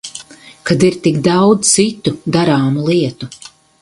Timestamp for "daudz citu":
1.27-2.15